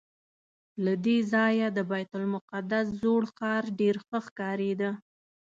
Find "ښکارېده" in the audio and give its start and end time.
4.25-4.89